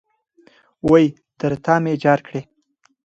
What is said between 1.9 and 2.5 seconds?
جار کړې